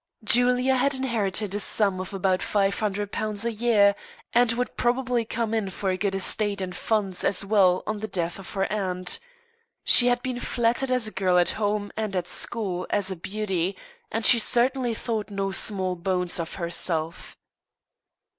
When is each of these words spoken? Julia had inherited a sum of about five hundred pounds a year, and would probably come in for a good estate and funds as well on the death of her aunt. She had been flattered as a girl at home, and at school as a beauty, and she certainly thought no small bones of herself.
Julia 0.23 0.77
had 0.77 0.95
inherited 0.95 1.53
a 1.53 1.59
sum 1.59 1.99
of 2.01 2.11
about 2.11 2.41
five 2.41 2.79
hundred 2.79 3.11
pounds 3.11 3.45
a 3.45 3.51
year, 3.51 3.93
and 4.33 4.51
would 4.53 4.75
probably 4.75 5.25
come 5.25 5.53
in 5.53 5.69
for 5.69 5.91
a 5.91 5.97
good 5.97 6.15
estate 6.15 6.59
and 6.59 6.75
funds 6.75 7.23
as 7.23 7.45
well 7.45 7.83
on 7.85 7.99
the 7.99 8.07
death 8.07 8.39
of 8.39 8.51
her 8.55 8.65
aunt. 8.73 9.19
She 9.83 10.07
had 10.07 10.23
been 10.23 10.39
flattered 10.39 10.89
as 10.89 11.05
a 11.05 11.11
girl 11.11 11.37
at 11.37 11.49
home, 11.49 11.91
and 11.95 12.15
at 12.15 12.27
school 12.27 12.87
as 12.89 13.11
a 13.11 13.15
beauty, 13.15 13.77
and 14.11 14.25
she 14.25 14.39
certainly 14.39 14.95
thought 14.95 15.29
no 15.29 15.51
small 15.51 15.95
bones 15.95 16.39
of 16.39 16.55
herself. 16.55 17.37